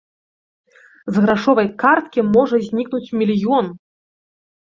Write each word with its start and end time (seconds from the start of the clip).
З 1.17 1.21
грашовай 1.25 1.67
карткі 1.83 2.21
можа 2.37 2.57
знікнуць 2.69 3.13
мільён! 3.23 3.65